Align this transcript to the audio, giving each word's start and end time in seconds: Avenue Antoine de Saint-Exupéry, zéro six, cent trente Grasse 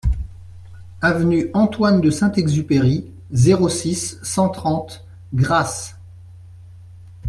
Avenue 1.01 1.51
Antoine 1.53 2.01
de 2.01 2.09
Saint-Exupéry, 2.09 3.11
zéro 3.29 3.69
six, 3.69 4.17
cent 4.23 4.49
trente 4.49 5.05
Grasse 5.31 5.95